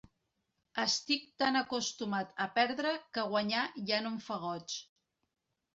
[0.83, 4.81] Estic tan acostumat a perdre que guanyar ja no em fa goig.